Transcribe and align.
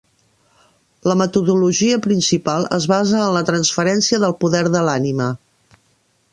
La 1.11 1.15
metodologia 1.19 1.99
principal 2.07 2.65
es 2.79 2.89
basa 2.93 3.21
en 3.27 3.37
la 3.37 3.45
transferència 3.53 4.21
del 4.25 4.37
poder 4.45 4.63
de 4.77 4.85
l'ànima. 4.89 5.33